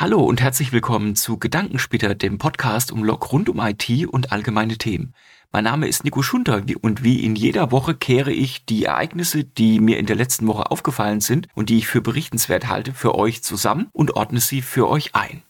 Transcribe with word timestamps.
Hallo 0.00 0.22
und 0.22 0.40
herzlich 0.40 0.72
willkommen 0.72 1.14
zu 1.14 1.36
Gedankensplitter, 1.36 2.14
dem 2.14 2.38
Podcast 2.38 2.90
um 2.90 3.04
Log 3.04 3.32
rund 3.32 3.50
um 3.50 3.60
IT 3.60 4.08
und 4.08 4.32
allgemeine 4.32 4.78
Themen. 4.78 5.12
Mein 5.52 5.64
Name 5.64 5.88
ist 5.88 6.04
Nico 6.04 6.22
Schunter 6.22 6.62
und 6.80 7.04
wie 7.04 7.22
in 7.22 7.36
jeder 7.36 7.70
Woche 7.70 7.94
kehre 7.94 8.32
ich 8.32 8.64
die 8.64 8.86
Ereignisse, 8.86 9.44
die 9.44 9.78
mir 9.78 9.98
in 9.98 10.06
der 10.06 10.16
letzten 10.16 10.46
Woche 10.46 10.70
aufgefallen 10.70 11.20
sind 11.20 11.48
und 11.54 11.68
die 11.68 11.76
ich 11.76 11.86
für 11.86 12.00
berichtenswert 12.00 12.66
halte, 12.66 12.94
für 12.94 13.14
euch 13.14 13.42
zusammen 13.42 13.88
und 13.92 14.16
ordne 14.16 14.40
sie 14.40 14.62
für 14.62 14.88
euch 14.88 15.14
ein. 15.14 15.42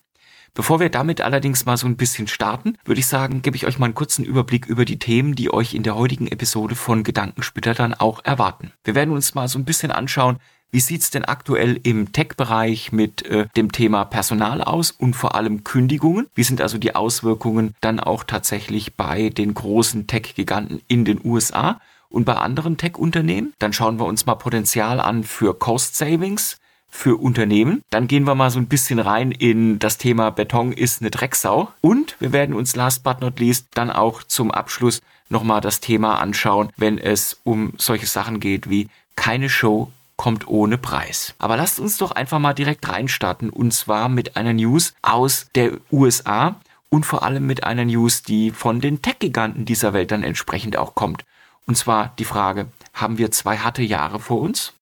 Bevor 0.52 0.80
wir 0.80 0.90
damit 0.90 1.20
allerdings 1.20 1.64
mal 1.64 1.76
so 1.76 1.86
ein 1.86 1.96
bisschen 1.96 2.26
starten, 2.26 2.76
würde 2.84 2.98
ich 2.98 3.06
sagen, 3.06 3.42
gebe 3.42 3.54
ich 3.54 3.68
euch 3.68 3.78
mal 3.78 3.86
einen 3.86 3.94
kurzen 3.94 4.24
Überblick 4.24 4.66
über 4.66 4.84
die 4.84 4.98
Themen, 4.98 5.36
die 5.36 5.54
euch 5.54 5.74
in 5.74 5.84
der 5.84 5.94
heutigen 5.94 6.26
Episode 6.26 6.74
von 6.74 7.04
Gedankensplitter 7.04 7.74
dann 7.74 7.94
auch 7.94 8.24
erwarten. 8.24 8.72
Wir 8.82 8.96
werden 8.96 9.14
uns 9.14 9.32
mal 9.36 9.46
so 9.46 9.60
ein 9.60 9.64
bisschen 9.64 9.92
anschauen, 9.92 10.40
wie 10.70 10.80
sieht's 10.80 11.10
denn 11.10 11.24
aktuell 11.24 11.80
im 11.82 12.12
Tech-Bereich 12.12 12.92
mit 12.92 13.22
äh, 13.26 13.46
dem 13.56 13.72
Thema 13.72 14.04
Personal 14.04 14.62
aus 14.62 14.90
und 14.90 15.14
vor 15.14 15.34
allem 15.34 15.64
Kündigungen? 15.64 16.26
Wie 16.34 16.44
sind 16.44 16.60
also 16.60 16.78
die 16.78 16.94
Auswirkungen 16.94 17.74
dann 17.80 18.00
auch 18.00 18.24
tatsächlich 18.24 18.94
bei 18.94 19.30
den 19.30 19.54
großen 19.54 20.06
Tech-Giganten 20.06 20.80
in 20.88 21.04
den 21.04 21.20
USA? 21.24 21.80
Und 22.08 22.24
bei 22.24 22.34
anderen 22.34 22.76
Tech-Unternehmen, 22.76 23.52
dann 23.60 23.72
schauen 23.72 24.00
wir 24.00 24.04
uns 24.04 24.26
mal 24.26 24.34
Potenzial 24.34 24.98
an 24.98 25.22
für 25.22 25.54
Cost 25.54 25.96
Savings, 25.96 26.58
für 26.90 27.20
Unternehmen. 27.20 27.82
Dann 27.90 28.08
gehen 28.08 28.24
wir 28.24 28.34
mal 28.34 28.50
so 28.50 28.58
ein 28.58 28.66
bisschen 28.66 28.98
rein 28.98 29.30
in 29.30 29.78
das 29.78 29.96
Thema 29.96 30.30
Beton 30.30 30.72
ist 30.72 31.00
eine 31.00 31.10
Drecksau. 31.10 31.68
Und 31.80 32.16
wir 32.18 32.32
werden 32.32 32.54
uns 32.54 32.74
last 32.74 33.04
but 33.04 33.20
not 33.20 33.38
least 33.38 33.68
dann 33.74 33.90
auch 33.90 34.24
zum 34.24 34.50
Abschluss 34.50 35.00
nochmal 35.28 35.60
das 35.60 35.80
Thema 35.80 36.18
anschauen, 36.18 36.70
wenn 36.76 36.98
es 36.98 37.40
um 37.44 37.72
solche 37.78 38.06
Sachen 38.06 38.40
geht 38.40 38.68
wie 38.68 38.88
keine 39.14 39.48
Show 39.48 39.92
kommt 40.20 40.46
ohne 40.48 40.76
Preis. 40.76 41.34
Aber 41.38 41.56
lasst 41.56 41.80
uns 41.80 41.96
doch 41.96 42.10
einfach 42.10 42.38
mal 42.38 42.52
direkt 42.52 42.86
reinstarten 42.86 43.48
und 43.48 43.72
zwar 43.72 44.10
mit 44.10 44.36
einer 44.36 44.52
News 44.52 44.92
aus 45.00 45.46
der 45.54 45.78
USA 45.90 46.56
und 46.90 47.06
vor 47.06 47.22
allem 47.22 47.46
mit 47.46 47.64
einer 47.64 47.86
News, 47.86 48.20
die 48.22 48.50
von 48.50 48.82
den 48.82 49.00
Tech-Giganten 49.00 49.64
dieser 49.64 49.94
Welt 49.94 50.10
dann 50.10 50.22
entsprechend 50.22 50.76
auch 50.76 50.94
kommt. 50.94 51.24
Und 51.66 51.76
zwar 51.76 52.12
die 52.18 52.26
Frage, 52.26 52.66
haben 52.92 53.16
wir 53.16 53.30
zwei 53.30 53.56
harte 53.56 53.80
Jahre 53.80 54.20
vor 54.20 54.42
uns? 54.42 54.74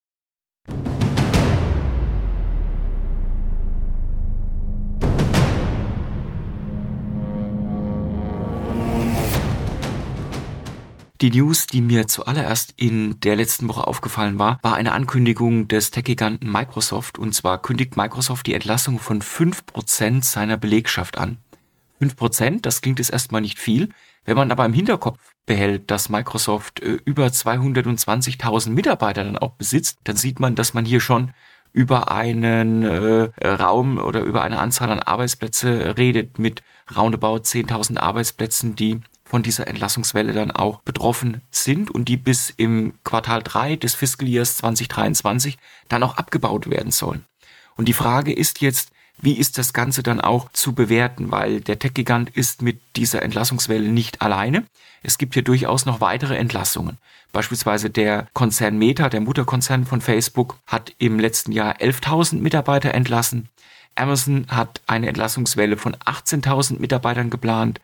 Die 11.21 11.31
News, 11.31 11.67
die 11.67 11.81
mir 11.81 12.07
zuallererst 12.07 12.73
in 12.77 13.19
der 13.19 13.35
letzten 13.35 13.67
Woche 13.67 13.85
aufgefallen 13.85 14.39
war, 14.39 14.57
war 14.61 14.75
eine 14.75 14.93
Ankündigung 14.93 15.67
des 15.67 15.91
Tech-Giganten 15.91 16.49
Microsoft. 16.49 17.19
Und 17.19 17.35
zwar 17.35 17.61
kündigt 17.61 17.97
Microsoft 17.97 18.47
die 18.47 18.53
Entlassung 18.53 18.99
von 18.99 19.21
fünf 19.21 19.65
Prozent 19.65 20.23
seiner 20.23 20.55
Belegschaft 20.55 21.17
an. 21.17 21.37
Fünf 21.97 22.15
Prozent, 22.15 22.65
das 22.65 22.79
klingt 22.79 22.99
jetzt 22.99 23.11
erstmal 23.11 23.41
nicht 23.41 23.59
viel. 23.59 23.89
Wenn 24.23 24.37
man 24.37 24.49
aber 24.49 24.65
im 24.65 24.71
Hinterkopf 24.71 25.19
behält, 25.45 25.91
dass 25.91 26.07
Microsoft 26.07 26.79
äh, 26.79 26.99
über 27.03 27.25
220.000 27.25 28.69
Mitarbeiter 28.69 29.25
dann 29.25 29.37
auch 29.37 29.55
besitzt, 29.55 29.97
dann 30.05 30.15
sieht 30.15 30.39
man, 30.39 30.55
dass 30.55 30.73
man 30.73 30.85
hier 30.85 31.01
schon 31.01 31.33
über 31.73 32.11
einen 32.13 32.83
äh, 32.83 33.29
Raum 33.45 33.97
oder 33.97 34.21
über 34.21 34.41
eine 34.41 34.59
Anzahl 34.59 34.89
an 34.89 34.99
Arbeitsplätze 34.99 35.97
redet 35.97 36.39
mit 36.39 36.63
roundabout 36.95 37.39
10.000 37.39 37.97
Arbeitsplätzen, 37.97 38.77
die 38.77 39.01
von 39.29 39.43
dieser 39.43 39.67
Entlassungswelle 39.67 40.33
dann 40.33 40.49
auch 40.49 40.81
betroffen 40.81 41.41
sind 41.51 41.91
und 41.91 42.05
die 42.05 42.17
bis 42.17 42.49
im 42.57 42.93
Quartal 43.03 43.43
3 43.43 43.75
des 43.75 43.93
Fiscaljahres 43.93 44.57
2023 44.57 45.57
dann 45.87 46.01
auch 46.01 46.17
abgebaut 46.17 46.69
werden 46.69 46.91
sollen. 46.91 47.25
Und 47.77 47.87
die 47.87 47.93
Frage 47.93 48.33
ist 48.33 48.59
jetzt, 48.61 48.91
wie 49.21 49.37
ist 49.37 49.57
das 49.57 49.73
Ganze 49.73 50.01
dann 50.01 50.19
auch 50.19 50.49
zu 50.51 50.73
bewerten? 50.73 51.29
Weil 51.29 51.61
der 51.61 51.77
Tech-Gigant 51.77 52.31
ist 52.31 52.61
mit 52.61 52.81
dieser 52.95 53.21
Entlassungswelle 53.21 53.89
nicht 53.89 54.21
alleine. 54.21 54.65
Es 55.03 55.17
gibt 55.17 55.35
hier 55.35 55.43
durchaus 55.43 55.85
noch 55.85 56.01
weitere 56.01 56.37
Entlassungen. 56.37 56.97
Beispielsweise 57.31 57.91
der 57.91 58.27
Konzern 58.33 58.77
Meta, 58.79 59.09
der 59.09 59.21
Mutterkonzern 59.21 59.85
von 59.85 60.01
Facebook, 60.01 60.57
hat 60.65 60.93
im 60.97 61.19
letzten 61.19 61.51
Jahr 61.51 61.75
11.000 61.75 62.39
Mitarbeiter 62.39 62.93
entlassen. 62.95 63.49
Amazon 63.93 64.47
hat 64.47 64.81
eine 64.87 65.07
Entlassungswelle 65.07 65.77
von 65.77 65.95
18.000 65.97 66.79
Mitarbeitern 66.79 67.29
geplant 67.29 67.79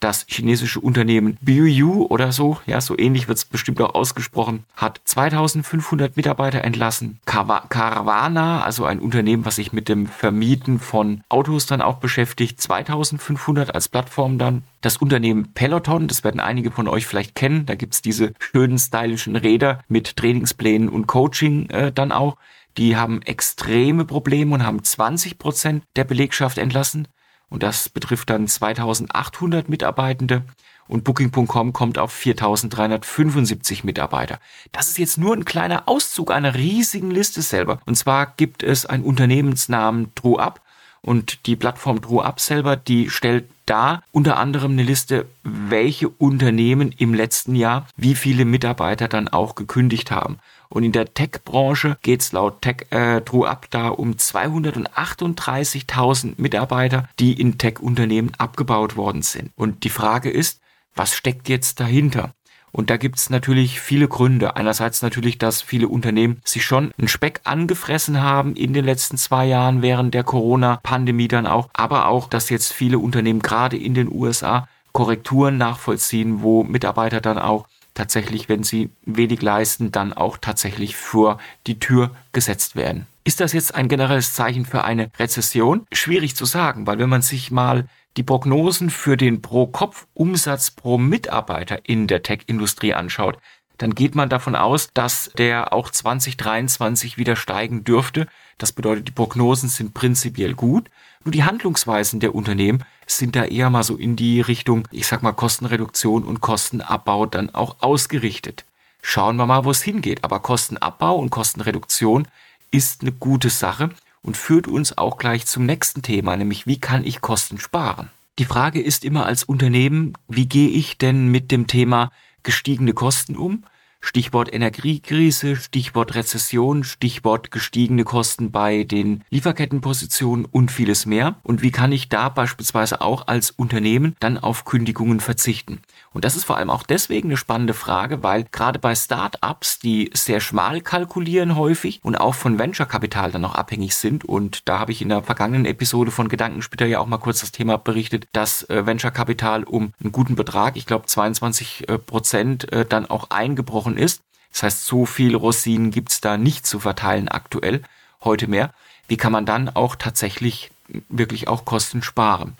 das 0.00 0.26
chinesische 0.28 0.80
Unternehmen 0.80 1.36
Biuyu 1.40 2.06
oder 2.06 2.32
so, 2.32 2.58
ja, 2.66 2.80
so 2.80 2.98
ähnlich 2.98 3.28
wird 3.28 3.38
es 3.38 3.44
bestimmt 3.44 3.80
auch 3.80 3.94
ausgesprochen, 3.94 4.64
hat 4.74 5.00
2500 5.04 6.16
Mitarbeiter 6.16 6.64
entlassen. 6.64 7.20
Caravana, 7.26 8.62
also 8.62 8.86
ein 8.86 8.98
Unternehmen, 8.98 9.44
was 9.44 9.56
sich 9.56 9.72
mit 9.72 9.88
dem 9.88 10.06
Vermieten 10.06 10.80
von 10.80 11.22
Autos 11.28 11.66
dann 11.66 11.82
auch 11.82 11.98
beschäftigt, 11.98 12.60
2500 12.60 13.74
als 13.74 13.88
Plattform 13.88 14.38
dann. 14.38 14.62
Das 14.80 14.96
Unternehmen 14.96 15.52
Peloton, 15.52 16.08
das 16.08 16.24
werden 16.24 16.40
einige 16.40 16.70
von 16.70 16.88
euch 16.88 17.06
vielleicht 17.06 17.34
kennen, 17.34 17.66
da 17.66 17.74
gibt's 17.74 18.00
diese 18.00 18.32
schönen 18.38 18.78
stylischen 18.78 19.36
Räder 19.36 19.80
mit 19.88 20.16
Trainingsplänen 20.16 20.88
und 20.88 21.06
Coaching 21.06 21.68
äh, 21.68 21.92
dann 21.92 22.12
auch. 22.12 22.36
Die 22.76 22.96
haben 22.96 23.20
extreme 23.22 24.04
Probleme 24.04 24.54
und 24.54 24.64
haben 24.64 24.82
20 24.82 25.38
Prozent 25.38 25.84
der 25.96 26.04
Belegschaft 26.04 26.56
entlassen. 26.56 27.08
Und 27.50 27.62
das 27.62 27.88
betrifft 27.88 28.30
dann 28.30 28.48
2800 28.48 29.68
Mitarbeitende 29.68 30.44
und 30.90 31.04
Booking.com 31.04 31.72
kommt 31.72 31.98
auf 31.98 32.12
4375 32.12 33.84
Mitarbeiter. 33.84 34.40
Das 34.72 34.88
ist 34.88 34.98
jetzt 34.98 35.18
nur 35.18 35.34
ein 35.34 35.44
kleiner 35.44 35.84
Auszug 35.86 36.32
einer 36.32 36.54
riesigen 36.54 37.10
Liste 37.10 37.42
selber. 37.42 37.80
Und 37.86 37.96
zwar 37.96 38.26
gibt 38.36 38.62
es 38.62 38.86
einen 38.86 39.04
Unternehmensnamen 39.04 40.14
TrueUp 40.14 40.60
und 41.02 41.46
die 41.46 41.56
Plattform 41.56 42.02
TrueUp 42.02 42.40
selber, 42.40 42.76
die 42.76 43.08
stellt 43.08 43.48
da 43.70 44.02
unter 44.10 44.36
anderem 44.36 44.72
eine 44.72 44.82
Liste, 44.82 45.26
welche 45.44 46.08
Unternehmen 46.08 46.92
im 46.98 47.14
letzten 47.14 47.54
Jahr 47.54 47.86
wie 47.96 48.16
viele 48.16 48.44
Mitarbeiter 48.44 49.06
dann 49.06 49.28
auch 49.28 49.54
gekündigt 49.54 50.10
haben. 50.10 50.38
Und 50.68 50.82
in 50.82 50.90
der 50.92 51.14
Tech-Branche 51.14 51.96
geht 52.02 52.20
es 52.20 52.32
laut 52.32 52.60
Tech 52.62 52.86
äh, 52.90 53.22
Up 53.44 53.68
da 53.70 53.88
um 53.88 54.14
238.000 54.14 56.34
Mitarbeiter, 56.36 57.08
die 57.18 57.40
in 57.40 57.58
Tech-Unternehmen 57.58 58.32
abgebaut 58.38 58.96
worden 58.96 59.22
sind. 59.22 59.52
Und 59.56 59.84
die 59.84 59.90
Frage 59.90 60.30
ist, 60.30 60.60
was 60.94 61.14
steckt 61.14 61.48
jetzt 61.48 61.80
dahinter? 61.80 62.34
Und 62.72 62.90
da 62.90 62.96
gibt's 62.96 63.30
natürlich 63.30 63.80
viele 63.80 64.08
Gründe. 64.08 64.56
Einerseits 64.56 65.02
natürlich, 65.02 65.38
dass 65.38 65.62
viele 65.62 65.88
Unternehmen 65.88 66.40
sich 66.44 66.64
schon 66.64 66.92
einen 66.98 67.08
Speck 67.08 67.40
angefressen 67.44 68.20
haben 68.22 68.54
in 68.54 68.72
den 68.72 68.84
letzten 68.84 69.16
zwei 69.16 69.46
Jahren 69.46 69.82
während 69.82 70.14
der 70.14 70.24
Corona-Pandemie 70.24 71.28
dann 71.28 71.46
auch, 71.46 71.68
aber 71.72 72.06
auch, 72.06 72.28
dass 72.28 72.50
jetzt 72.50 72.72
viele 72.72 72.98
Unternehmen 72.98 73.40
gerade 73.40 73.76
in 73.76 73.94
den 73.94 74.10
USA 74.10 74.68
Korrekturen 74.92 75.56
nachvollziehen, 75.56 76.42
wo 76.42 76.64
Mitarbeiter 76.64 77.20
dann 77.20 77.38
auch 77.38 77.66
tatsächlich, 77.94 78.48
wenn 78.48 78.62
sie 78.62 78.90
wenig 79.04 79.42
leisten, 79.42 79.92
dann 79.92 80.12
auch 80.12 80.38
tatsächlich 80.38 80.96
vor 80.96 81.38
die 81.66 81.78
Tür 81.78 82.10
gesetzt 82.32 82.76
werden. 82.76 83.06
Ist 83.30 83.38
das 83.38 83.52
jetzt 83.52 83.76
ein 83.76 83.86
generelles 83.86 84.34
Zeichen 84.34 84.66
für 84.66 84.82
eine 84.82 85.08
Rezession? 85.16 85.86
Schwierig 85.92 86.34
zu 86.34 86.46
sagen, 86.46 86.88
weil 86.88 86.98
wenn 86.98 87.08
man 87.08 87.22
sich 87.22 87.52
mal 87.52 87.86
die 88.16 88.24
Prognosen 88.24 88.90
für 88.90 89.16
den 89.16 89.40
Pro-Kopf-Umsatz 89.40 90.72
pro 90.72 90.98
Mitarbeiter 90.98 91.78
in 91.84 92.08
der 92.08 92.24
Tech-Industrie 92.24 92.92
anschaut, 92.92 93.38
dann 93.78 93.94
geht 93.94 94.16
man 94.16 94.28
davon 94.28 94.56
aus, 94.56 94.88
dass 94.94 95.30
der 95.38 95.72
auch 95.72 95.90
2023 95.90 97.18
wieder 97.18 97.36
steigen 97.36 97.84
dürfte. 97.84 98.26
Das 98.58 98.72
bedeutet, 98.72 99.06
die 99.06 99.12
Prognosen 99.12 99.68
sind 99.68 99.94
prinzipiell 99.94 100.54
gut. 100.54 100.90
Nur 101.22 101.30
die 101.30 101.44
Handlungsweisen 101.44 102.18
der 102.18 102.34
Unternehmen 102.34 102.82
sind 103.06 103.36
da 103.36 103.44
eher 103.44 103.70
mal 103.70 103.84
so 103.84 103.94
in 103.94 104.16
die 104.16 104.40
Richtung, 104.40 104.88
ich 104.90 105.06
sag 105.06 105.22
mal, 105.22 105.34
Kostenreduktion 105.34 106.24
und 106.24 106.40
Kostenabbau 106.40 107.26
dann 107.26 107.54
auch 107.54 107.76
ausgerichtet. 107.78 108.64
Schauen 109.02 109.36
wir 109.36 109.46
mal, 109.46 109.64
wo 109.64 109.70
es 109.70 109.82
hingeht. 109.82 110.24
Aber 110.24 110.40
Kostenabbau 110.40 111.14
und 111.14 111.30
Kostenreduktion 111.30 112.26
ist 112.70 113.02
eine 113.02 113.12
gute 113.12 113.50
Sache 113.50 113.90
und 114.22 114.36
führt 114.36 114.68
uns 114.68 114.96
auch 114.96 115.18
gleich 115.18 115.46
zum 115.46 115.66
nächsten 115.66 116.02
Thema, 116.02 116.36
nämlich 116.36 116.66
wie 116.66 116.78
kann 116.78 117.04
ich 117.04 117.20
Kosten 117.20 117.58
sparen? 117.58 118.10
Die 118.38 118.44
Frage 118.44 118.80
ist 118.80 119.04
immer 119.04 119.26
als 119.26 119.44
Unternehmen, 119.44 120.14
wie 120.28 120.48
gehe 120.48 120.68
ich 120.68 120.98
denn 120.98 121.28
mit 121.28 121.50
dem 121.50 121.66
Thema 121.66 122.10
gestiegene 122.42 122.94
Kosten 122.94 123.36
um? 123.36 123.64
Stichwort 124.00 124.52
Energiekrise, 124.52 125.56
Stichwort 125.56 126.14
Rezession, 126.14 126.84
Stichwort 126.84 127.50
gestiegene 127.50 128.04
Kosten 128.04 128.50
bei 128.50 128.84
den 128.84 129.22
Lieferkettenpositionen 129.30 130.46
und 130.46 130.70
vieles 130.70 131.06
mehr. 131.06 131.36
Und 131.42 131.62
wie 131.62 131.70
kann 131.70 131.92
ich 131.92 132.08
da 132.08 132.28
beispielsweise 132.28 133.00
auch 133.00 133.28
als 133.28 133.50
Unternehmen 133.50 134.16
dann 134.18 134.38
auf 134.38 134.64
Kündigungen 134.64 135.20
verzichten? 135.20 135.80
Und 136.12 136.24
das 136.24 136.34
ist 136.34 136.44
vor 136.44 136.56
allem 136.56 136.70
auch 136.70 136.82
deswegen 136.82 137.28
eine 137.28 137.36
spannende 137.36 137.74
Frage, 137.74 138.22
weil 138.22 138.44
gerade 138.50 138.80
bei 138.80 138.94
Start-ups, 138.94 139.78
die 139.78 140.10
sehr 140.12 140.40
schmal 140.40 140.80
kalkulieren 140.80 141.56
häufig 141.56 142.00
und 142.02 142.16
auch 142.16 142.34
von 142.34 142.58
Venture-Kapital 142.58 143.30
dann 143.30 143.42
noch 143.42 143.54
abhängig 143.54 143.94
sind, 143.94 144.24
und 144.24 144.68
da 144.68 144.80
habe 144.80 144.90
ich 144.92 145.02
in 145.02 145.08
der 145.08 145.22
vergangenen 145.22 145.66
Episode 145.66 146.10
von 146.10 146.28
Gedankensplitter 146.28 146.86
ja 146.86 146.98
auch 146.98 147.06
mal 147.06 147.18
kurz 147.18 147.40
das 147.40 147.52
Thema 147.52 147.76
berichtet, 147.78 148.26
dass 148.32 148.68
äh, 148.70 148.86
Venture-Kapital 148.86 149.62
um 149.64 149.92
einen 150.02 150.10
guten 150.10 150.34
Betrag, 150.34 150.76
ich 150.76 150.86
glaube 150.86 151.06
22 151.06 151.88
äh, 151.88 151.98
Prozent, 151.98 152.72
äh, 152.72 152.84
dann 152.84 153.06
auch 153.06 153.30
eingebrochen 153.30 153.89
eingebrochen 153.90 153.96
ist. 153.96 154.22
Das 154.52 154.62
heißt, 154.64 154.86
so 154.86 155.06
viel 155.06 155.36
Rosinen 155.36 155.90
gibt's 155.90 156.20
da 156.20 156.36
nicht 156.36 156.66
zu 156.66 156.80
verteilen 156.80 157.28
aktuell, 157.28 157.82
heute 158.24 158.48
mehr. 158.48 158.72
Wie 159.06 159.16
kann 159.16 159.32
man 159.32 159.46
dann 159.46 159.68
auch 159.68 159.96
tatsächlich 159.96 160.70
wirklich 161.08 161.46
auch 161.46 161.64
Kosten 161.64 162.02
spare. 162.02 162.52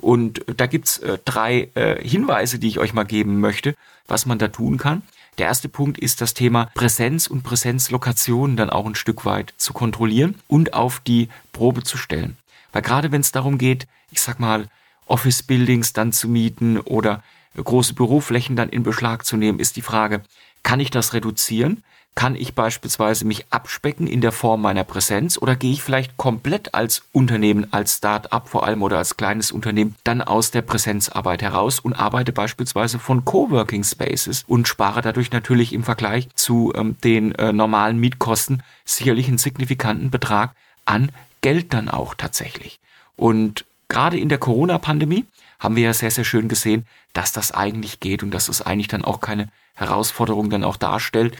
Und 0.00 0.44
da 0.56 0.66
gibt's 0.66 0.98
äh, 0.98 1.18
drei 1.24 1.70
äh, 1.74 2.02
Hinweise, 2.02 2.58
die 2.58 2.68
ich 2.68 2.78
euch 2.80 2.92
mal 2.92 3.04
geben 3.04 3.40
möchte, 3.40 3.76
was 4.08 4.26
man 4.26 4.38
da 4.38 4.48
tun 4.48 4.76
kann. 4.76 5.02
Der 5.38 5.46
erste 5.46 5.68
Punkt 5.68 5.98
ist 5.98 6.20
das 6.20 6.34
Thema 6.34 6.68
Präsenz 6.74 7.28
und 7.28 7.44
Präsenzlokation 7.44 8.56
dann 8.56 8.70
auch 8.70 8.86
ein 8.86 8.94
Stück 8.96 9.24
weit 9.24 9.54
zu 9.56 9.72
kontrollieren 9.72 10.34
und 10.48 10.74
auf 10.74 11.00
die 11.00 11.28
Probe 11.52 11.84
zu 11.84 11.96
stellen. 11.96 12.36
Weil 12.72 12.82
gerade 12.82 13.12
wenn 13.12 13.20
es 13.20 13.32
darum 13.32 13.56
geht, 13.56 13.86
ich 14.10 14.20
sag 14.20 14.40
mal, 14.40 14.68
Office 15.06 15.42
Buildings 15.44 15.92
dann 15.92 16.12
zu 16.12 16.28
mieten 16.28 16.78
oder 16.78 17.22
große 17.62 17.94
Büroflächen 17.94 18.56
dann 18.56 18.68
in 18.68 18.82
Beschlag 18.82 19.24
zu 19.24 19.36
nehmen, 19.36 19.60
ist 19.60 19.76
die 19.76 19.82
Frage, 19.82 20.22
kann 20.66 20.80
ich 20.80 20.90
das 20.90 21.14
reduzieren? 21.14 21.84
Kann 22.16 22.34
ich 22.34 22.56
beispielsweise 22.56 23.24
mich 23.24 23.46
abspecken 23.50 24.08
in 24.08 24.20
der 24.20 24.32
Form 24.32 24.62
meiner 24.62 24.82
Präsenz 24.82 25.38
oder 25.38 25.54
gehe 25.54 25.70
ich 25.70 25.80
vielleicht 25.80 26.16
komplett 26.16 26.74
als 26.74 27.04
Unternehmen, 27.12 27.72
als 27.72 27.98
Start-up 27.98 28.48
vor 28.48 28.66
allem 28.66 28.82
oder 28.82 28.98
als 28.98 29.16
kleines 29.16 29.52
Unternehmen 29.52 29.94
dann 30.02 30.22
aus 30.22 30.50
der 30.50 30.62
Präsenzarbeit 30.62 31.40
heraus 31.40 31.78
und 31.78 31.92
arbeite 31.92 32.32
beispielsweise 32.32 32.98
von 32.98 33.24
Coworking 33.24 33.84
Spaces 33.84 34.42
und 34.48 34.66
spare 34.66 35.02
dadurch 35.02 35.30
natürlich 35.30 35.72
im 35.72 35.84
Vergleich 35.84 36.28
zu 36.34 36.72
ähm, 36.74 36.96
den 37.04 37.32
äh, 37.36 37.52
normalen 37.52 37.98
Mietkosten 37.98 38.64
sicherlich 38.84 39.28
einen 39.28 39.38
signifikanten 39.38 40.10
Betrag 40.10 40.52
an 40.84 41.12
Geld 41.42 41.72
dann 41.74 41.88
auch 41.88 42.14
tatsächlich. 42.14 42.80
Und 43.14 43.66
gerade 43.86 44.18
in 44.18 44.28
der 44.28 44.38
Corona-Pandemie 44.38 45.26
haben 45.58 45.76
wir 45.76 45.84
ja 45.84 45.94
sehr, 45.94 46.10
sehr 46.10 46.24
schön 46.24 46.48
gesehen, 46.48 46.86
dass 47.12 47.32
das 47.32 47.52
eigentlich 47.52 48.00
geht 48.00 48.22
und 48.22 48.30
dass 48.32 48.48
es 48.48 48.62
eigentlich 48.62 48.88
dann 48.88 49.04
auch 49.04 49.20
keine 49.20 49.48
Herausforderung 49.74 50.50
dann 50.50 50.64
auch 50.64 50.76
darstellt, 50.76 51.36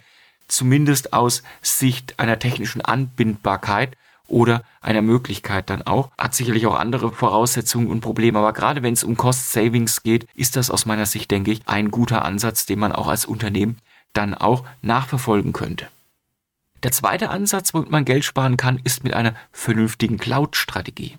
zumindest 0.47 1.13
aus 1.13 1.43
Sicht 1.61 2.19
einer 2.19 2.39
technischen 2.39 2.81
Anbindbarkeit 2.81 3.95
oder 4.27 4.63
einer 4.81 5.01
Möglichkeit 5.01 5.69
dann 5.69 5.81
auch. 5.81 6.11
Hat 6.17 6.35
sicherlich 6.35 6.65
auch 6.67 6.75
andere 6.75 7.11
Voraussetzungen 7.11 7.87
und 7.87 8.01
Probleme, 8.01 8.39
aber 8.39 8.53
gerade 8.53 8.83
wenn 8.83 8.93
es 8.93 9.03
um 9.03 9.17
Cost 9.17 9.51
Savings 9.51 10.03
geht, 10.03 10.27
ist 10.35 10.55
das 10.55 10.69
aus 10.69 10.85
meiner 10.85 11.05
Sicht, 11.05 11.31
denke 11.31 11.51
ich, 11.51 11.61
ein 11.65 11.91
guter 11.91 12.25
Ansatz, 12.25 12.65
den 12.65 12.79
man 12.79 12.91
auch 12.91 13.07
als 13.07 13.25
Unternehmen 13.25 13.77
dann 14.13 14.33
auch 14.33 14.63
nachverfolgen 14.81 15.53
könnte. 15.53 15.87
Der 16.83 16.91
zweite 16.91 17.29
Ansatz, 17.29 17.73
womit 17.73 17.89
man 17.89 18.05
Geld 18.05 18.23
sparen 18.23 18.57
kann, 18.57 18.79
ist 18.83 19.03
mit 19.03 19.13
einer 19.13 19.33
vernünftigen 19.51 20.17
Cloud-Strategie. 20.17 21.17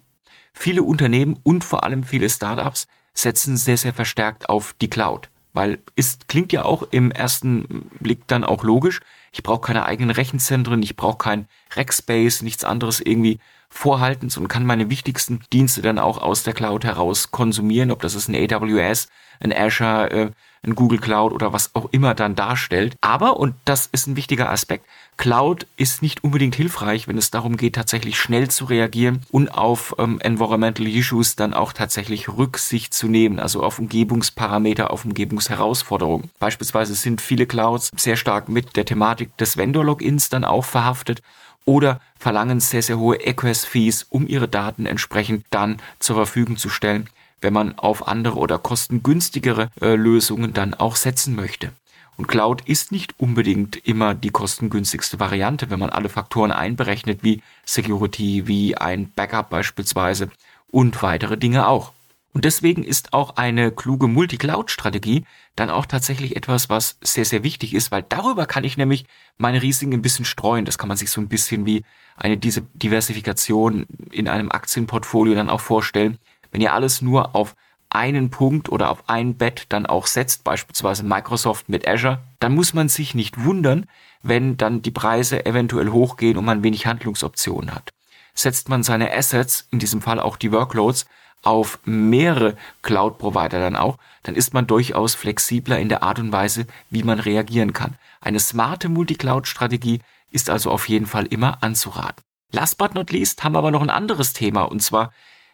Viele 0.61 0.83
Unternehmen 0.83 1.39
und 1.45 1.63
vor 1.63 1.85
allem 1.85 2.03
viele 2.03 2.29
Startups 2.29 2.89
setzen 3.15 3.57
sehr, 3.57 3.77
sehr 3.77 3.95
verstärkt 3.95 4.49
auf 4.49 4.75
die 4.81 4.91
Cloud. 4.91 5.29
Weil 5.53 5.79
es 5.95 6.19
klingt 6.27 6.53
ja 6.53 6.65
auch 6.65 6.83
im 6.91 7.13
ersten 7.13 7.89
Blick 8.01 8.27
dann 8.27 8.43
auch 8.43 8.65
logisch. 8.65 9.01
Ich 9.31 9.45
brauche 9.45 9.61
keine 9.61 9.87
eigenen 9.87 10.11
Rechenzentren, 10.11 10.83
ich 10.83 10.97
brauche 10.97 11.19
kein 11.19 11.47
Rackspace, 11.77 12.43
nichts 12.43 12.65
anderes 12.65 12.99
irgendwie 13.01 13.39
vorhalten 13.69 14.33
und 14.37 14.49
kann 14.49 14.67
meine 14.67 14.91
wichtigsten 14.91 15.39
Dienste 15.53 15.81
dann 15.81 16.01
auch 16.01 16.19
aus 16.19 16.43
der 16.43 16.55
Cloud 16.55 16.85
heraus 16.85 17.31
konsumieren, 17.31 17.93
ob 17.93 18.03
das 18.03 18.17
ist 18.17 18.27
ein 18.29 18.35
AWS, 18.35 19.11
ein 19.39 19.53
Azure, 19.53 20.11
äh, 20.11 20.31
ein 20.63 20.75
Google 20.75 20.99
Cloud 20.99 21.33
oder 21.33 21.53
was 21.53 21.75
auch 21.75 21.89
immer 21.93 22.15
dann 22.15 22.35
darstellt. 22.35 22.97
Aber, 23.01 23.39
und 23.39 23.55
das 23.65 23.87
ist 23.87 24.07
ein 24.07 24.17
wichtiger 24.17 24.51
Aspekt, 24.51 24.85
Cloud 25.19 25.67
ist 25.77 26.01
nicht 26.01 26.23
unbedingt 26.23 26.55
hilfreich, 26.55 27.09
wenn 27.09 27.19
es 27.19 27.33
darum 27.33 27.57
geht, 27.57 27.75
tatsächlich 27.75 28.21
schnell 28.21 28.49
zu 28.49 28.67
reagieren 28.67 29.23
und 29.33 29.49
auf 29.49 29.97
ähm, 29.99 30.21
Environmental 30.21 30.87
Issues 30.87 31.35
dann 31.35 31.55
auch 31.55 31.73
tatsächlich 31.73 32.29
Rücksicht 32.29 32.95
zu 32.95 33.09
nehmen, 33.09 33.41
also 33.41 33.65
auf 33.65 33.81
Umgebungsparameter, 33.81 34.93
auf 34.93 35.05
Umgebungsherausforderungen. 35.05 36.31
Beispielsweise 36.39 36.95
sind 36.95 37.21
viele 37.21 37.47
Clouds 37.47 37.91
sehr 37.97 38.17
stark 38.17 38.49
mit 38.49 38.77
der 38.77 38.85
Thematik 38.85 39.37
des 39.39 39.57
Vendor-Logins 39.57 40.29
dann 40.29 40.45
auch 40.45 40.65
verhaftet 40.65 41.21
oder 41.65 42.01
verlangen 42.17 42.61
sehr, 42.61 42.83
sehr 42.83 42.99
hohe 42.99 43.17
Equest-Fees, 43.17 44.07
um 44.11 44.29
ihre 44.29 44.47
Daten 44.47 44.87
entsprechend 44.87 45.45
dann 45.51 45.79
zur 45.99 46.15
Verfügung 46.15 46.57
zu 46.57 46.69
stellen 46.69 47.11
wenn 47.41 47.53
man 47.53 47.79
auf 47.79 48.09
andere 48.09 48.37
oder 48.37 48.59
kostengünstigere 48.59 49.71
äh, 49.81 49.95
Lösungen 49.95 50.53
dann 50.53 50.75
auch 50.75 50.97
setzen 50.97 51.35
möchte. 51.35 51.73
Und 52.17 52.27
Cloud 52.27 52.63
ist 52.63 52.91
nicht 52.91 53.15
unbedingt 53.19 53.77
immer 53.77 54.15
die 54.15 54.31
kostengünstigste 54.31 55.21
Variante, 55.21 55.71
wenn 55.71 55.79
man 55.79 55.91
alle 55.91 56.09
Faktoren 56.09 56.51
einberechnet, 56.51 57.23
wie 57.23 57.43
Security, 57.65 58.49
wie 58.49 58.77
ein 58.77 59.13
Backup 59.15 59.51
beispielsweise 59.51 60.29
und 60.69 61.01
weitere 61.03 61.37
Dinge 61.37 61.69
auch. 61.69 61.93
Und 62.35 62.45
deswegen 62.45 62.85
ist 62.85 63.15
auch 63.15 63.37
eine 63.37 63.73
kluge 63.73 64.07
Multi-Cloud-Strategie 64.07 65.25
dann 65.57 65.71
auch 65.71 65.87
tatsächlich 65.87 66.37
etwas, 66.37 66.69
was 66.69 66.99
sehr, 67.01 67.25
sehr 67.25 67.43
wichtig 67.43 67.75
ist, 67.75 67.91
weil 67.91 68.05
darüber 68.09 68.47
kann 68.47 68.65
ich 68.65 68.77
nämlich 68.77 69.07
meine 69.39 69.63
Risiken 69.63 69.95
ein 69.95 70.03
bisschen 70.03 70.25
streuen. 70.25 70.65
Das 70.65 70.79
kann 70.79 70.89
man 70.89 70.97
sich 70.97 71.11
so 71.11 71.21
ein 71.21 71.29
bisschen 71.29 71.67
wie 71.67 71.85
eine 72.17 72.37
diese 72.37 72.63
Diversifikation 72.75 73.87
in 74.11 74.29
einem 74.29 74.51
Aktienportfolio 74.53 75.35
dann 75.35 75.51
auch 75.51 75.61
vorstellen. 75.61 76.19
Wenn 76.51 76.61
ihr 76.61 76.73
alles 76.73 77.03
nur 77.03 77.35
auf 77.35 77.55
einen 77.91 78.31
Punkt 78.31 78.69
oder 78.69 78.91
auf 78.91 79.09
ein 79.09 79.37
Bett 79.37 79.67
dann 79.71 79.87
auch 79.87 80.07
setzt, 80.07 80.45
beispielsweise 80.45 81.05
Microsoft 81.05 81.69
mit 81.69 81.89
Azure, 81.89 82.21
dann 82.39 82.55
muss 82.55 82.75
man 82.75 82.89
sich 82.89 83.15
nicht 83.15 83.43
wundern, 83.43 83.87
wenn 84.23 84.57
dann 84.57 84.83
die 84.83 84.91
Preise 84.91 85.47
eventuell 85.47 85.89
hochgehen 85.89 86.37
und 86.37 86.45
man 86.45 86.63
wenig 86.63 86.87
Handlungsoptionen 86.87 87.75
hat. 87.75 87.93
Setzt 88.35 88.69
man 88.69 88.83
seine 88.83 89.13
Assets, 89.13 89.67
in 89.71 89.79
diesem 89.79 90.03
Fall 90.03 90.21
auch 90.21 90.37
die 90.37 90.53
Workloads, 90.53 91.07
auf 91.43 91.79
mehrere 91.85 92.57
Cloud-Provider 92.83 93.61
dann 93.61 93.77
auch, 93.77 93.99
dann 94.23 94.35
ist 94.35 94.55
man 94.55 94.67
durchaus 94.67 95.15
flexibler 95.15 95.79
in 95.79 95.89
der 95.89 96.03
Art 96.03 96.19
und 96.19 96.33
Weise, 96.33 96.67
wie 96.91 97.05
man 97.05 97.21
reagieren 97.21 97.73
kann. 97.73 97.95
Eine 98.21 98.41
smarte 98.41 98.89
Multicloud-Strategie 98.89 100.01
ist 100.31 100.51
also 100.51 100.71
auf 100.71 100.89
jeden 100.89 101.07
Fall 101.07 101.27
immer 101.27 101.63
anzuraten. 101.63 102.23
Last 102.53 102.79
but 102.79 102.95
not 102.95 103.11
least 103.11 103.45
haben 103.45 103.53
wir 103.53 103.59
aber 103.59 103.71
noch 103.71 103.83
ein 103.83 103.91
anderes 103.91 104.33
Thema 104.33 104.63
und 104.63 104.83
zwar 104.83 105.13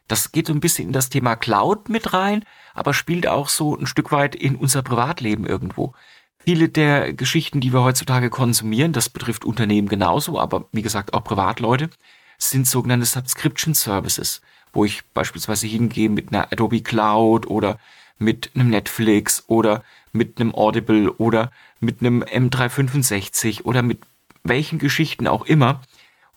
das 0.09 0.33
geht 0.33 0.49
so 0.49 0.53
ein 0.53 0.61
bisschen 0.61 0.89
in 0.89 0.93
das 0.93 1.09
Thema 1.09 1.37
Cloud 1.37 1.89
mit 1.89 2.13
rein, 2.13 2.45
aber 2.75 2.95
spielt 2.95 3.27
auch 3.27 3.49
so 3.49 3.77
ein 3.77 3.87
Stück 3.87 4.13
weit 4.13 4.35
in 4.35 4.57
unser 4.57 4.83
Privatleben 4.83 5.47
irgendwo. 5.47 5.95
Viele 6.39 6.69
der 6.69 7.15
Geschichten, 7.15 7.61
die 7.61 7.73
wir 7.73 7.83
heutzutage 7.83 8.29
konsumieren, 8.29 8.93
das 8.93 9.09
betrifft 9.09 9.45
Unternehmen 9.45 9.89
genauso, 9.89 10.39
aber 10.39 10.67
wie 10.73 10.83
gesagt 10.83 11.15
auch 11.15 11.25
Privatleute, 11.25 11.89
sind 12.37 12.67
sogenannte 12.67 13.07
Subscription 13.07 13.73
Services, 13.73 14.43
wo 14.73 14.85
ich 14.85 15.05
beispielsweise 15.15 15.67
hingehe 15.67 16.11
mit 16.11 16.33
einer 16.33 16.53
Adobe 16.53 16.83
Cloud 16.83 17.47
oder 17.47 17.79
mit 18.19 18.51
einem 18.55 18.71
Netflix 18.71 19.45
oder 19.47 19.83
mit 20.13 20.41
einem 20.41 20.55
Audible 20.55 21.11
oder 21.13 21.51
mit 21.81 22.01
einem 22.01 22.23
M365 22.23 23.63
oder 23.63 23.83
mit 23.83 24.01
welchen 24.43 24.79
Geschichten 24.79 25.27
auch 25.27 25.47
immer 25.47 25.81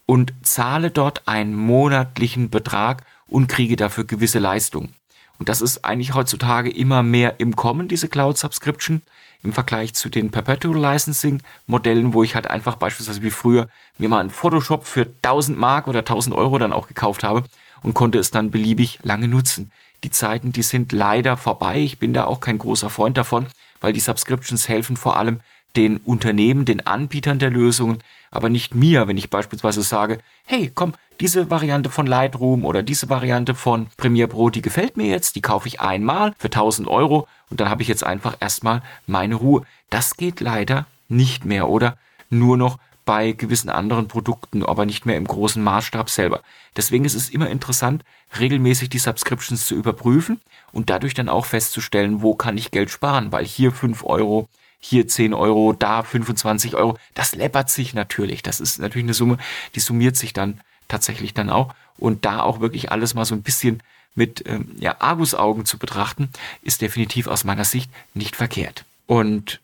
und 0.06 0.32
zahle 0.42 0.90
dort 0.90 1.28
einen 1.28 1.54
monatlichen 1.54 2.48
Betrag 2.48 3.04
und 3.28 3.48
kriege 3.48 3.76
dafür 3.76 4.04
gewisse 4.04 4.38
Leistungen. 4.38 4.94
Und 5.38 5.48
das 5.48 5.60
ist 5.60 5.84
eigentlich 5.84 6.14
heutzutage 6.14 6.70
immer 6.70 7.02
mehr 7.02 7.38
im 7.38 7.54
Kommen, 7.54 7.86
diese 7.86 8.08
Cloud 8.08 8.36
Subscription, 8.36 9.02
im 9.44 9.52
Vergleich 9.52 9.94
zu 9.94 10.08
den 10.08 10.30
Perpetual 10.30 10.76
Licensing 10.76 11.42
Modellen, 11.66 12.12
wo 12.12 12.24
ich 12.24 12.34
halt 12.34 12.48
einfach 12.48 12.74
beispielsweise 12.74 13.22
wie 13.22 13.30
früher 13.30 13.68
mir 13.96 14.08
mal 14.08 14.18
ein 14.18 14.30
Photoshop 14.30 14.84
für 14.84 15.02
1000 15.22 15.56
Mark 15.56 15.86
oder 15.86 16.00
1000 16.00 16.34
Euro 16.34 16.58
dann 16.58 16.72
auch 16.72 16.88
gekauft 16.88 17.22
habe 17.22 17.44
und 17.82 17.94
konnte 17.94 18.18
es 18.18 18.32
dann 18.32 18.50
beliebig 18.50 18.98
lange 19.04 19.28
nutzen. 19.28 19.70
Die 20.02 20.10
Zeiten, 20.10 20.52
die 20.52 20.62
sind 20.62 20.92
leider 20.92 21.36
vorbei. 21.36 21.78
Ich 21.78 21.98
bin 21.98 22.14
da 22.14 22.24
auch 22.24 22.40
kein 22.40 22.58
großer 22.58 22.90
Freund 22.90 23.16
davon, 23.16 23.46
weil 23.80 23.92
die 23.92 24.00
Subscriptions 24.00 24.68
helfen 24.68 24.96
vor 24.96 25.16
allem 25.16 25.40
den 25.76 25.98
Unternehmen, 25.98 26.64
den 26.64 26.86
Anbietern 26.86 27.38
der 27.38 27.50
Lösungen, 27.50 27.98
aber 28.30 28.48
nicht 28.48 28.74
mir, 28.74 29.08
wenn 29.08 29.16
ich 29.16 29.30
beispielsweise 29.30 29.82
sage, 29.82 30.18
hey, 30.44 30.70
komm, 30.74 30.94
diese 31.20 31.50
Variante 31.50 31.90
von 31.90 32.06
Lightroom 32.06 32.64
oder 32.64 32.82
diese 32.82 33.08
Variante 33.08 33.54
von 33.54 33.88
Premiere 33.96 34.28
Pro, 34.28 34.50
die 34.50 34.62
gefällt 34.62 34.96
mir 34.96 35.06
jetzt, 35.06 35.36
die 35.36 35.40
kaufe 35.40 35.68
ich 35.68 35.80
einmal 35.80 36.34
für 36.38 36.46
1000 36.46 36.88
Euro 36.88 37.26
und 37.50 37.60
dann 37.60 37.68
habe 37.68 37.82
ich 37.82 37.88
jetzt 37.88 38.04
einfach 38.04 38.36
erstmal 38.40 38.82
meine 39.06 39.34
Ruhe. 39.34 39.62
Das 39.90 40.16
geht 40.16 40.40
leider 40.40 40.86
nicht 41.08 41.44
mehr 41.44 41.68
oder 41.68 41.96
nur 42.30 42.56
noch 42.56 42.78
bei 43.04 43.32
gewissen 43.32 43.70
anderen 43.70 44.06
Produkten, 44.06 44.62
aber 44.62 44.84
nicht 44.84 45.06
mehr 45.06 45.16
im 45.16 45.26
großen 45.26 45.62
Maßstab 45.62 46.10
selber. 46.10 46.42
Deswegen 46.76 47.06
ist 47.06 47.14
es 47.14 47.30
immer 47.30 47.48
interessant, 47.48 48.04
regelmäßig 48.38 48.90
die 48.90 48.98
Subscriptions 48.98 49.66
zu 49.66 49.74
überprüfen 49.74 50.42
und 50.72 50.90
dadurch 50.90 51.14
dann 51.14 51.30
auch 51.30 51.46
festzustellen, 51.46 52.20
wo 52.20 52.34
kann 52.34 52.58
ich 52.58 52.70
Geld 52.70 52.90
sparen, 52.90 53.32
weil 53.32 53.46
hier 53.46 53.72
5 53.72 54.04
Euro 54.04 54.48
hier 54.78 55.08
10 55.08 55.34
Euro, 55.34 55.72
da 55.72 56.02
25 56.02 56.74
Euro. 56.74 56.98
Das 57.14 57.34
läppert 57.34 57.70
sich 57.70 57.94
natürlich. 57.94 58.42
Das 58.42 58.60
ist 58.60 58.78
natürlich 58.78 59.04
eine 59.04 59.14
Summe, 59.14 59.38
die 59.74 59.80
summiert 59.80 60.16
sich 60.16 60.32
dann 60.32 60.60
tatsächlich 60.86 61.34
dann 61.34 61.50
auch. 61.50 61.74
Und 61.96 62.24
da 62.24 62.42
auch 62.42 62.60
wirklich 62.60 62.92
alles 62.92 63.14
mal 63.14 63.24
so 63.24 63.34
ein 63.34 63.42
bisschen 63.42 63.82
mit 64.14 64.46
ähm, 64.46 64.74
ja, 64.78 65.00
Argusaugen 65.00 65.64
zu 65.64 65.78
betrachten, 65.78 66.30
ist 66.62 66.80
definitiv 66.80 67.26
aus 67.26 67.44
meiner 67.44 67.64
Sicht 67.64 67.90
nicht 68.14 68.36
verkehrt. 68.36 68.84
Und 69.06 69.60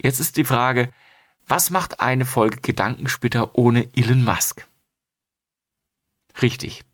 jetzt 0.00 0.20
ist 0.20 0.36
die 0.36 0.44
Frage, 0.44 0.90
was 1.46 1.70
macht 1.70 2.00
eine 2.00 2.26
Folge 2.26 2.58
Gedankensplitter 2.60 3.56
ohne 3.56 3.88
Elon 3.96 4.24
Musk? 4.24 4.66
Richtig, 6.42 6.84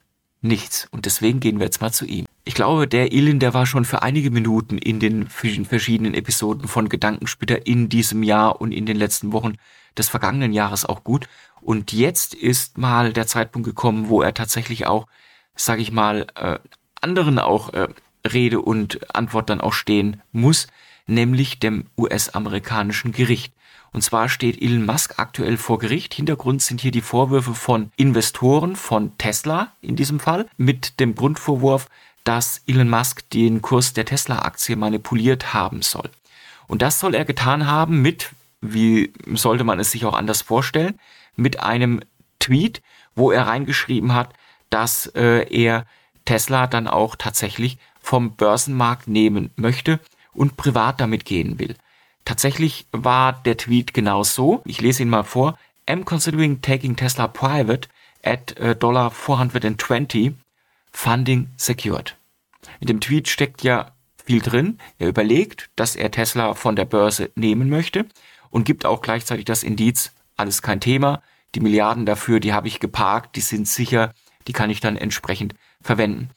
nichts. 0.40 0.87
Und 0.90 1.07
deswegen 1.07 1.40
gehen 1.40 1.59
wir 1.59 1.66
jetzt 1.66 1.81
mal 1.81 1.93
zu 1.93 2.04
ihm. 2.04 2.26
Ich 2.44 2.54
glaube, 2.54 2.86
der 2.86 3.12
Elin, 3.12 3.38
der 3.38 3.54
war 3.54 3.64
schon 3.64 3.84
für 3.84 4.02
einige 4.02 4.30
Minuten 4.30 4.76
in 4.76 5.00
den 5.00 5.28
verschiedenen 5.28 6.14
Episoden 6.14 6.68
von 6.68 6.88
Gedankensplitter 6.88 7.66
in 7.66 7.88
diesem 7.88 8.22
Jahr 8.22 8.60
und 8.60 8.72
in 8.72 8.84
den 8.84 8.96
letzten 8.98 9.32
Wochen 9.32 9.54
des 9.96 10.08
vergangenen 10.08 10.52
Jahres 10.52 10.84
auch 10.84 11.04
gut. 11.04 11.28
Und 11.62 11.92
jetzt 11.92 12.34
ist 12.34 12.76
mal 12.76 13.12
der 13.12 13.26
Zeitpunkt 13.26 13.66
gekommen, 13.66 14.08
wo 14.08 14.20
er 14.20 14.34
tatsächlich 14.34 14.86
auch 14.86 15.06
sage 15.56 15.82
ich 15.82 15.92
mal, 15.92 16.26
äh, 16.34 16.58
anderen 17.00 17.38
auch 17.38 17.72
äh, 17.72 17.88
Rede 18.30 18.60
und 18.60 19.14
Antwort 19.14 19.50
dann 19.50 19.60
auch 19.60 19.72
stehen 19.72 20.22
muss, 20.32 20.66
nämlich 21.06 21.60
dem 21.60 21.86
US-amerikanischen 21.96 23.12
Gericht. 23.12 23.52
Und 23.92 24.02
zwar 24.02 24.28
steht 24.28 24.60
Elon 24.60 24.86
Musk 24.86 25.18
aktuell 25.18 25.56
vor 25.56 25.78
Gericht. 25.78 26.14
Hintergrund 26.14 26.62
sind 26.62 26.80
hier 26.80 26.90
die 26.90 27.00
Vorwürfe 27.00 27.54
von 27.54 27.92
Investoren 27.96 28.74
von 28.74 29.16
Tesla 29.18 29.72
in 29.82 29.94
diesem 29.94 30.18
Fall 30.18 30.46
mit 30.56 30.98
dem 30.98 31.14
Grundvorwurf, 31.14 31.88
dass 32.25 32.62
Elon 32.66 32.88
Musk 32.88 33.28
den 33.31 33.62
Kurs 33.62 33.93
der 33.93 34.07
Tesla-Aktie 34.07 34.76
manipuliert 34.76 35.54
haben 35.54 35.83
soll. 35.83 36.11
Und 36.66 36.83
das 36.83 36.99
soll 36.99 37.14
er 37.14 37.25
getan 37.25 37.66
haben 37.66 38.00
mit, 38.00 38.31
wie 38.61 39.12
sollte 39.35 39.64
man 39.64 39.78
es 39.78 39.90
sich 39.90 40.07
auch 40.07 40.14
anders 40.14 40.43
vorstellen, 40.43 40.99
mit 41.37 41.61
einem 41.61 42.00
Tweet, 42.38 42.83
wo 43.14 43.31
er 43.31 43.47
reingeschrieben 43.47 44.14
hat, 44.14 44.33
dass 44.71 45.07
äh, 45.14 45.47
er 45.50 45.87
Tesla 46.25 46.66
dann 46.66 46.88
auch 46.88 47.16
tatsächlich 47.16 47.78
vom 48.00 48.37
Börsenmarkt 48.37 49.09
nehmen 49.09 49.50
möchte 49.57 50.00
und 50.33 50.57
privat 50.57 51.00
damit 51.00 51.25
gehen 51.25 51.59
will. 51.59 51.76
Tatsächlich 52.25 52.87
war 52.93 53.33
der 53.33 53.59
Tweet 53.59 53.93
genau 53.93 54.23
so. 54.25 54.62
Ich 54.64 54.81
lese 54.81 55.02
ihn 55.02 55.11
mal 55.11 55.25
vor. 55.25 55.59
I'm 55.87 56.04
considering 56.04 56.62
taking 56.62 56.97
Tesla 56.97 57.28
private 57.28 57.88
at 58.23 58.59
uh, 58.59 58.75
dollar 58.75 59.11
420 59.11 60.33
funding 60.94 61.48
secured. 61.58 62.16
In 62.80 62.86
dem 62.86 63.00
Tweet 63.00 63.28
steckt 63.28 63.62
ja 63.62 63.92
viel 64.24 64.40
drin. 64.40 64.78
Er 64.98 65.08
überlegt, 65.08 65.68
dass 65.76 65.96
er 65.96 66.10
Tesla 66.10 66.54
von 66.54 66.76
der 66.76 66.86
Börse 66.86 67.30
nehmen 67.34 67.68
möchte 67.68 68.06
und 68.48 68.64
gibt 68.64 68.86
auch 68.86 69.02
gleichzeitig 69.02 69.44
das 69.44 69.62
Indiz, 69.62 70.12
alles 70.36 70.62
kein 70.62 70.80
Thema. 70.80 71.22
Die 71.54 71.60
Milliarden 71.60 72.06
dafür, 72.06 72.40
die 72.40 72.54
habe 72.54 72.68
ich 72.68 72.80
geparkt, 72.80 73.36
die 73.36 73.42
sind 73.42 73.68
sicher, 73.68 74.14
die 74.46 74.52
kann 74.52 74.70
ich 74.70 74.80
dann 74.80 74.96
entsprechend 74.96 75.54
verwenden. 75.82 76.30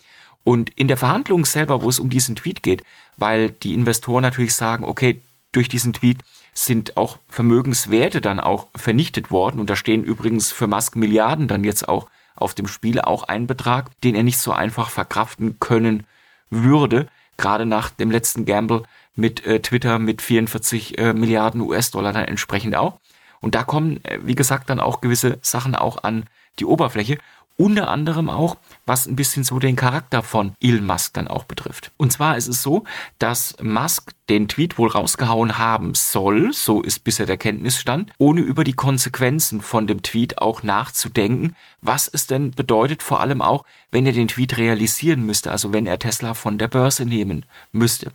Und 0.44 0.70
in 0.72 0.88
der 0.88 0.98
Verhandlung 0.98 1.46
selber, 1.46 1.82
wo 1.82 1.90
es 1.90 2.00
um 2.00 2.10
diesen 2.10 2.36
Tweet 2.36 2.64
geht, 2.64 2.84
weil 3.16 3.52
die 3.52 3.74
Investoren 3.74 4.24
natürlich 4.24 4.56
sagen, 4.56 4.84
okay, 4.84 5.22
durch 5.52 5.70
diesen 5.70 5.94
Tweet 5.94 6.20
sind 6.54 6.98
auch 6.98 7.20
Vermögenswerte 7.30 8.22
dann 8.22 8.40
auch 8.40 8.68
vernichtet 8.76 9.30
worden. 9.30 9.60
Und 9.60 9.70
da 9.70 9.76
stehen 9.76 10.04
übrigens 10.04 10.52
für 10.52 10.68
Musk 10.68 10.96
Milliarden 10.96 11.48
dann 11.48 11.64
jetzt 11.64 11.88
auch 11.88 12.10
auf 12.38 12.54
dem 12.54 12.68
Spiel 12.68 13.02
auch 13.02 13.24
ein 13.24 13.48
Betrag, 13.48 13.90
den 14.02 14.16
er 14.16 14.24
nicht 14.24 14.38
so 14.38 14.52
einfach 14.52 14.90
verkraften 14.90 15.60
können 15.60 16.06
würde. 16.50 17.08
Gerade 17.38 17.66
nach 17.66 17.90
dem 17.90 18.12
letzten 18.12 18.46
Gamble 18.46 18.84
mit 19.16 19.46
äh, 19.46 19.60
Twitter 19.60 20.00
mit 20.00 20.22
44 20.22 20.98
äh, 20.98 21.14
Milliarden 21.14 21.62
US-Dollar 21.62 22.14
dann 22.14 22.26
entsprechend 22.26 22.76
auch. 22.76 23.00
Und 23.42 23.56
da 23.56 23.64
kommen, 23.64 24.04
äh, 24.04 24.20
wie 24.24 24.36
gesagt, 24.36 24.70
dann 24.70 24.80
auch 24.80 25.02
gewisse 25.02 25.38
Sachen 25.42 25.76
auch 25.76 26.04
an 26.04 26.26
die 26.60 26.66
Oberfläche. 26.66 27.18
Unter 27.60 27.90
anderem 27.90 28.30
auch, 28.30 28.58
was 28.86 29.08
ein 29.08 29.16
bisschen 29.16 29.44
so 29.44 29.58
den 29.58 29.76
Charakter 29.76 30.22
von 30.22 30.54
Elon 30.62 30.86
Musk 30.86 31.16
dann 31.16 31.28
auch 31.28 31.44
betrifft. 31.44 31.92
Und 31.98 32.12
zwar 32.12 32.38
ist 32.38 32.48
es 32.48 32.62
so, 32.62 32.84
dass 33.18 33.56
Musk 33.62 34.12
den 34.30 34.48
Tweet 34.48 34.78
wohl 34.78 34.90
rausgehauen 34.90 35.58
haben 35.58 35.96
soll, 35.96 36.54
so 36.54 36.84
ist 36.84 37.04
bisher 37.04 37.26
der 37.26 37.38
Kenntnisstand, 37.38 38.12
ohne 38.20 38.42
über 38.42 38.64
die 38.64 38.74
Konsequenzen 38.74 39.62
von 39.62 39.88
dem 39.88 40.04
Tweet 40.04 40.38
auch 40.38 40.62
nachzudenken, 40.62 41.56
was 41.82 42.08
es 42.08 42.28
denn 42.28 42.52
bedeutet, 42.52 43.02
vor 43.02 43.22
allem 43.22 43.42
auch, 43.42 43.66
wenn 43.90 44.06
er 44.06 44.14
den 44.14 44.28
Tweet 44.28 44.58
realisieren 44.58 45.26
müsste, 45.26 45.50
also 45.52 45.74
wenn 45.74 45.88
er 45.88 45.98
Tesla 45.98 46.36
von 46.36 46.60
der 46.60 46.68
Börse 46.68 47.06
nehmen 47.06 47.46
müsste. 47.72 48.12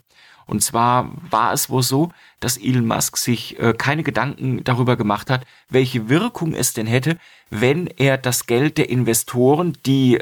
Und 0.53 0.61
zwar 0.61 1.11
war 1.31 1.55
es 1.55 1.71
wohl 1.71 1.83
so, 1.83 2.11
dass 2.39 2.59
Elon 2.59 2.87
Musk 2.87 3.17
sich 3.17 3.59
äh, 3.59 3.73
keine 3.73 4.03
Gedanken 4.03 4.63
darüber 4.65 4.99
gemacht 4.99 5.31
hat, 5.31 5.47
welche 5.71 6.11
Wirkung 6.11 6.53
es 6.53 6.75
denn 6.75 6.87
hätte, 6.87 7.17
wenn 7.49 7.87
er 7.87 8.19
das 8.19 8.45
Geld 8.45 8.77
der 8.77 8.91
Investoren, 8.91 9.79
die 9.87 10.19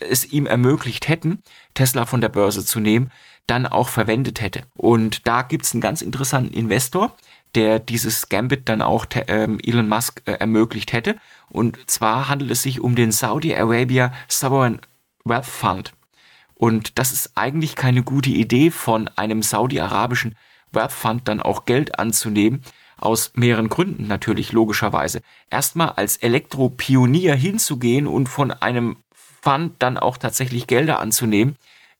es 0.00 0.24
ihm 0.32 0.46
ermöglicht 0.46 1.06
hätten, 1.06 1.44
Tesla 1.74 2.04
von 2.04 2.20
der 2.20 2.30
Börse 2.30 2.66
zu 2.66 2.80
nehmen, 2.80 3.12
dann 3.46 3.64
auch 3.64 3.88
verwendet 3.88 4.40
hätte. 4.40 4.62
Und 4.74 5.28
da 5.28 5.42
gibt's 5.42 5.72
einen 5.72 5.80
ganz 5.80 6.02
interessanten 6.02 6.52
Investor, 6.52 7.16
der 7.54 7.78
dieses 7.78 8.28
Gambit 8.28 8.68
dann 8.68 8.82
auch 8.82 9.06
ähm, 9.28 9.60
Elon 9.62 9.88
Musk 9.88 10.20
äh, 10.24 10.32
ermöglicht 10.32 10.92
hätte. 10.92 11.14
Und 11.48 11.78
zwar 11.88 12.28
handelt 12.28 12.50
es 12.50 12.64
sich 12.64 12.80
um 12.80 12.96
den 12.96 13.12
Saudi 13.12 13.54
Arabia 13.54 14.12
Sovereign 14.26 14.80
Wealth 15.24 15.46
Fund. 15.46 15.92
Und 16.60 16.98
das 16.98 17.10
ist 17.10 17.38
eigentlich 17.38 17.74
keine 17.74 18.02
gute 18.02 18.28
Idee, 18.28 18.70
von 18.70 19.08
einem 19.16 19.40
saudi-arabischen 19.42 20.36
Wealth 20.72 20.92
dann 21.24 21.40
auch 21.40 21.64
Geld 21.64 21.98
anzunehmen. 21.98 22.62
Aus 22.98 23.32
mehreren 23.34 23.70
Gründen 23.70 24.06
natürlich, 24.06 24.52
logischerweise. 24.52 25.22
Erstmal 25.48 25.92
als 25.92 26.18
Elektropionier 26.18 27.34
hinzugehen 27.34 28.06
und 28.06 28.28
von 28.28 28.50
einem 28.50 28.98
Fund 29.40 29.76
dann 29.78 29.96
auch 29.96 30.18
tatsächlich 30.18 30.66
Gelder 30.66 31.00
anzunehmen, 31.00 31.56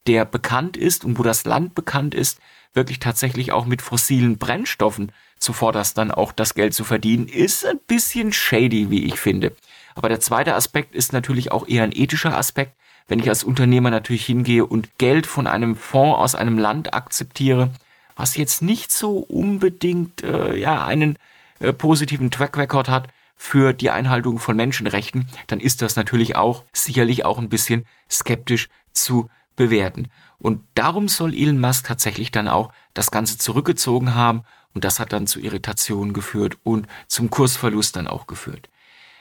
der 0.06 0.26
bekannt 0.26 0.76
ist 0.76 1.06
und 1.06 1.18
wo 1.18 1.22
das 1.22 1.46
Land 1.46 1.74
bekannt 1.74 2.14
ist, 2.14 2.38
wirklich 2.74 2.98
tatsächlich 2.98 3.52
auch 3.52 3.64
mit 3.64 3.80
fossilen 3.80 4.36
Brennstoffen 4.36 5.10
zuvorderst 5.38 5.96
dann 5.96 6.10
auch 6.10 6.32
das 6.32 6.52
Geld 6.52 6.74
zu 6.74 6.84
verdienen, 6.84 7.28
ist 7.28 7.64
ein 7.64 7.80
bisschen 7.86 8.30
shady, 8.30 8.90
wie 8.90 9.06
ich 9.06 9.18
finde. 9.18 9.56
Aber 9.94 10.10
der 10.10 10.20
zweite 10.20 10.54
Aspekt 10.54 10.94
ist 10.94 11.14
natürlich 11.14 11.50
auch 11.50 11.66
eher 11.66 11.84
ein 11.84 11.96
ethischer 11.96 12.36
Aspekt 12.36 12.74
wenn 13.08 13.18
ich 13.18 13.28
als 13.28 13.44
Unternehmer 13.44 13.90
natürlich 13.90 14.26
hingehe 14.26 14.64
und 14.64 14.98
Geld 14.98 15.26
von 15.26 15.46
einem 15.46 15.76
Fonds 15.76 16.18
aus 16.18 16.34
einem 16.34 16.58
Land 16.58 16.94
akzeptiere, 16.94 17.70
was 18.16 18.36
jetzt 18.36 18.62
nicht 18.62 18.92
so 18.92 19.18
unbedingt 19.18 20.22
äh, 20.22 20.56
ja 20.56 20.84
einen 20.84 21.16
äh, 21.58 21.72
positiven 21.72 22.30
Track 22.30 22.56
Record 22.56 22.88
hat 22.88 23.08
für 23.36 23.72
die 23.72 23.90
Einhaltung 23.90 24.38
von 24.38 24.56
Menschenrechten, 24.56 25.26
dann 25.46 25.60
ist 25.60 25.82
das 25.82 25.96
natürlich 25.96 26.36
auch 26.36 26.64
sicherlich 26.72 27.24
auch 27.24 27.38
ein 27.38 27.48
bisschen 27.48 27.86
skeptisch 28.10 28.68
zu 28.92 29.30
bewerten. 29.56 30.08
Und 30.38 30.62
darum 30.74 31.08
soll 31.08 31.34
Elon 31.34 31.60
Musk 31.60 31.86
tatsächlich 31.86 32.30
dann 32.30 32.48
auch 32.48 32.72
das 32.94 33.10
Ganze 33.10 33.38
zurückgezogen 33.38 34.14
haben 34.14 34.42
und 34.74 34.84
das 34.84 35.00
hat 35.00 35.12
dann 35.12 35.26
zu 35.26 35.40
Irritationen 35.40 36.12
geführt 36.12 36.58
und 36.62 36.86
zum 37.08 37.30
Kursverlust 37.30 37.96
dann 37.96 38.06
auch 38.06 38.26
geführt. 38.26 38.68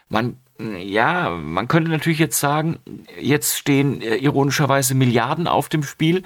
Man 0.10 0.38
ja, 0.60 1.30
man 1.30 1.70
könnte 1.70 1.90
natürlich 1.90 2.20
jetzt 2.20 2.40
sagen, 2.40 2.80
jetzt 3.18 3.58
stehen 3.58 4.02
äh, 4.02 4.18
ironischerweise 4.18 4.94
Milliarden 4.94 5.48
auf 5.48 5.70
dem 5.70 5.84
Spiel 5.84 6.24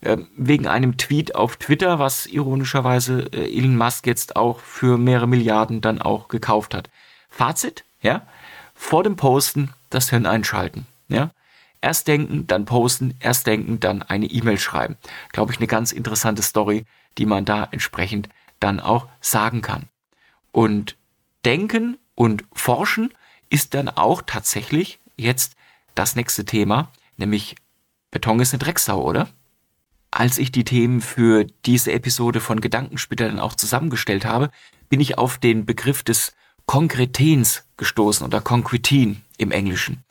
äh, 0.00 0.16
wegen 0.36 0.66
einem 0.66 0.96
Tweet 0.96 1.36
auf 1.36 1.56
Twitter, 1.56 1.98
was 2.00 2.26
ironischerweise 2.26 3.28
äh, 3.32 3.56
Elon 3.56 3.76
Musk 3.76 4.06
jetzt 4.06 4.34
auch 4.34 4.58
für 4.58 4.98
mehrere 4.98 5.28
Milliarden 5.28 5.80
dann 5.80 6.02
auch 6.02 6.26
gekauft 6.26 6.74
hat. 6.74 6.90
Fazit, 7.30 7.84
ja, 8.02 8.26
vor 8.74 9.04
dem 9.04 9.16
Posten 9.16 9.70
das 9.88 10.10
Hirn 10.10 10.26
einschalten, 10.26 10.86
ja. 11.08 11.30
Erst 11.82 12.08
denken, 12.08 12.46
dann 12.48 12.64
posten, 12.64 13.14
erst 13.20 13.46
denken, 13.46 13.78
dann 13.78 14.02
eine 14.02 14.26
E-Mail 14.26 14.58
schreiben. 14.58 14.96
Glaube 15.32 15.52
ich, 15.52 15.58
eine 15.58 15.68
ganz 15.68 15.92
interessante 15.92 16.42
Story, 16.42 16.84
die 17.16 17.26
man 17.26 17.44
da 17.44 17.68
entsprechend 17.70 18.28
dann 18.58 18.80
auch 18.80 19.06
sagen 19.20 19.60
kann. 19.60 19.84
Und 20.50 20.96
denken 21.44 21.98
und 22.14 22.44
forschen 22.52 23.12
ist 23.50 23.74
dann 23.74 23.88
auch 23.88 24.22
tatsächlich 24.26 24.98
jetzt 25.16 25.56
das 25.94 26.16
nächste 26.16 26.44
Thema, 26.44 26.90
nämlich 27.16 27.56
Beton 28.10 28.40
ist 28.40 28.52
eine 28.52 28.58
Drecksau, 28.58 29.02
oder? 29.02 29.28
Als 30.10 30.38
ich 30.38 30.52
die 30.52 30.64
Themen 30.64 31.00
für 31.00 31.46
diese 31.64 31.92
Episode 31.92 32.40
von 32.40 32.60
Gedankensplitter 32.60 33.28
dann 33.28 33.40
auch 33.40 33.54
zusammengestellt 33.54 34.24
habe, 34.24 34.50
bin 34.88 35.00
ich 35.00 35.18
auf 35.18 35.38
den 35.38 35.66
Begriff 35.66 36.02
des 36.02 36.34
Konkretens 36.66 37.64
gestoßen 37.76 38.26
oder 38.26 38.40
Concretin 38.40 39.22
im 39.38 39.50
Englischen. 39.50 40.04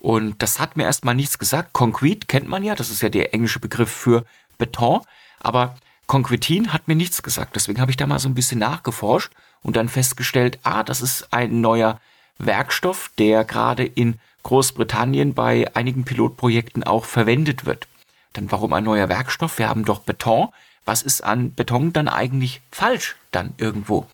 Und 0.00 0.42
das 0.42 0.60
hat 0.60 0.76
mir 0.76 0.84
erstmal 0.84 1.14
nichts 1.14 1.38
gesagt. 1.38 1.72
Concrete 1.72 2.26
kennt 2.26 2.48
man 2.48 2.62
ja, 2.62 2.74
das 2.74 2.90
ist 2.90 3.02
ja 3.02 3.08
der 3.08 3.34
englische 3.34 3.58
Begriff 3.58 3.90
für 3.90 4.24
Beton, 4.58 5.00
aber 5.40 5.76
Concretin 6.06 6.72
hat 6.72 6.88
mir 6.88 6.94
nichts 6.94 7.22
gesagt. 7.22 7.56
Deswegen 7.56 7.80
habe 7.80 7.90
ich 7.90 7.96
da 7.96 8.06
mal 8.06 8.18
so 8.18 8.28
ein 8.28 8.34
bisschen 8.34 8.60
nachgeforscht 8.60 9.32
und 9.62 9.76
dann 9.76 9.88
festgestellt, 9.88 10.58
ah, 10.62 10.82
das 10.82 11.02
ist 11.02 11.32
ein 11.32 11.60
neuer 11.60 12.00
Werkstoff, 12.38 13.10
der 13.18 13.44
gerade 13.44 13.84
in 13.84 14.18
Großbritannien 14.42 15.34
bei 15.34 15.70
einigen 15.74 16.04
Pilotprojekten 16.04 16.84
auch 16.84 17.04
verwendet 17.04 17.66
wird. 17.66 17.86
Dann 18.32 18.50
warum 18.50 18.72
ein 18.72 18.84
neuer 18.84 19.08
Werkstoff? 19.08 19.58
Wir 19.58 19.68
haben 19.68 19.84
doch 19.84 20.00
Beton. 20.00 20.48
Was 20.84 21.02
ist 21.02 21.22
an 21.22 21.52
Beton 21.52 21.92
dann 21.92 22.08
eigentlich 22.08 22.60
falsch 22.70 23.16
dann 23.30 23.52
irgendwo? 23.58 24.06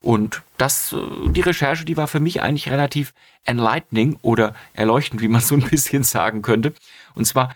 Und 0.00 0.42
das, 0.58 0.92
äh, 0.92 1.28
die 1.30 1.40
Recherche, 1.40 1.84
die 1.84 1.96
war 1.96 2.08
für 2.08 2.20
mich 2.20 2.42
eigentlich 2.42 2.70
relativ 2.70 3.14
enlightening 3.44 4.18
oder 4.22 4.54
erleuchtend, 4.72 5.20
wie 5.20 5.28
man 5.28 5.40
so 5.40 5.54
ein 5.54 5.68
bisschen 5.68 6.04
sagen 6.04 6.42
könnte. 6.42 6.74
Und 7.14 7.26
zwar, 7.26 7.54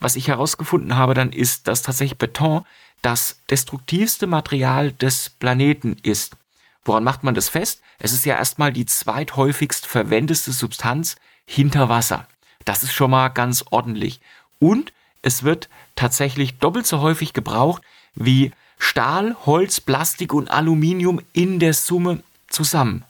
was 0.00 0.16
ich 0.16 0.28
herausgefunden 0.28 0.96
habe 0.96 1.14
dann 1.14 1.32
ist, 1.32 1.68
dass 1.68 1.82
tatsächlich 1.82 2.18
Beton 2.18 2.64
das 3.02 3.40
destruktivste 3.50 4.26
Material 4.26 4.92
des 4.92 5.30
Planeten 5.30 5.96
ist. 6.02 6.36
Woran 6.84 7.04
macht 7.04 7.24
man 7.24 7.34
das 7.34 7.48
fest? 7.48 7.80
Es 7.98 8.12
ist 8.12 8.26
ja 8.26 8.36
erstmal 8.36 8.72
die 8.72 8.86
zweithäufigst 8.86 9.86
verwendeste 9.86 10.52
Substanz 10.52 11.16
hinter 11.46 11.88
Wasser. 11.88 12.26
Das 12.64 12.82
ist 12.82 12.92
schon 12.92 13.10
mal 13.10 13.28
ganz 13.28 13.64
ordentlich. 13.70 14.20
Und 14.58 14.92
es 15.22 15.42
wird 15.42 15.68
tatsächlich 15.96 16.58
doppelt 16.58 16.86
so 16.86 17.00
häufig 17.00 17.32
gebraucht 17.32 17.82
wie 18.14 18.52
Stahl, 18.78 19.36
Holz, 19.46 19.80
Plastik 19.80 20.34
und 20.34 20.50
Aluminium 20.50 21.20
in 21.32 21.58
der 21.58 21.72
Summe 21.72 22.22
zusammen. 22.48 23.04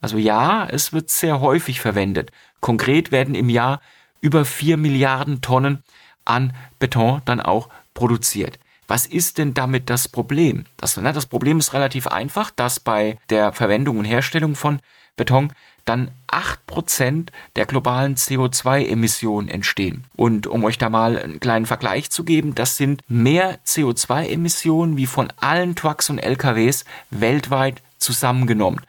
Also 0.00 0.18
ja, 0.18 0.66
es 0.66 0.92
wird 0.92 1.10
sehr 1.10 1.40
häufig 1.40 1.80
verwendet. 1.80 2.30
Konkret 2.60 3.10
werden 3.10 3.34
im 3.34 3.48
Jahr 3.48 3.80
über 4.20 4.44
4 4.44 4.76
Milliarden 4.76 5.40
Tonnen 5.40 5.82
an 6.24 6.52
Beton 6.78 7.22
dann 7.24 7.40
auch 7.40 7.68
produziert. 7.94 8.58
Was 8.88 9.06
ist 9.06 9.38
denn 9.38 9.54
damit 9.54 9.90
das 9.90 10.08
Problem? 10.08 10.64
Das, 10.76 10.96
na, 10.96 11.12
das 11.12 11.26
Problem 11.26 11.58
ist 11.58 11.72
relativ 11.72 12.06
einfach, 12.06 12.50
dass 12.50 12.80
bei 12.80 13.18
der 13.30 13.52
Verwendung 13.52 13.98
und 13.98 14.04
Herstellung 14.04 14.54
von 14.54 14.80
Beton 15.16 15.52
dann 15.86 16.10
8% 16.28 17.28
der 17.54 17.64
globalen 17.64 18.16
CO2-Emissionen 18.16 19.48
entstehen. 19.48 20.04
Und 20.16 20.46
um 20.46 20.64
euch 20.64 20.78
da 20.78 20.90
mal 20.90 21.18
einen 21.18 21.40
kleinen 21.40 21.64
Vergleich 21.64 22.10
zu 22.10 22.24
geben, 22.24 22.54
das 22.54 22.76
sind 22.76 23.02
mehr 23.08 23.58
CO2-Emissionen 23.64 24.96
wie 24.96 25.06
von 25.06 25.32
allen 25.40 25.76
Trucks 25.76 26.10
und 26.10 26.18
LKWs 26.18 26.84
weltweit 27.10 27.82
zusammengenommen. 27.98 28.80